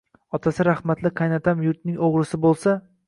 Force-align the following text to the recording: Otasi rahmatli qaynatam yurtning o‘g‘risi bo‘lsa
Otasi 0.37 0.63
rahmatli 0.67 1.11
qaynatam 1.21 1.61
yurtning 1.67 2.01
o‘g‘risi 2.09 2.41
bo‘lsa 2.47 2.75